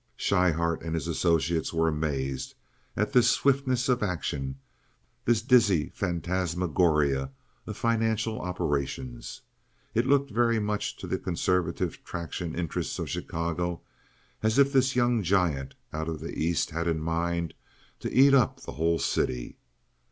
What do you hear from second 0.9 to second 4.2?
his associates were amazed at this swiftness of